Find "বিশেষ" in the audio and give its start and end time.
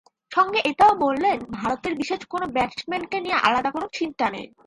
1.95-2.19